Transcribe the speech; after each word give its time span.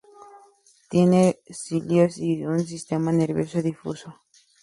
Tiene 0.89 1.41
cilios 1.47 2.17
y 2.17 2.43
un 2.43 2.65
sistema 2.65 3.11
nervioso 3.11 3.61
difuso. 3.61 4.15